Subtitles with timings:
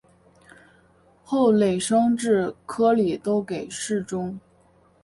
[1.23, 2.47] 后累升至
[2.95, 4.39] 礼科都给事中。